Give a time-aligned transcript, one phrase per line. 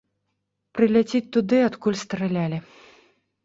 [0.79, 2.57] Прыляціць туды, адкуль стралялі.